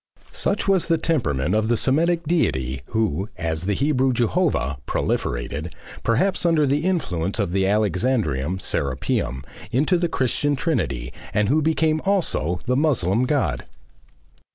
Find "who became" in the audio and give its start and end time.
11.49-12.01